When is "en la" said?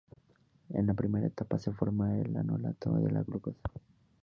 0.71-0.95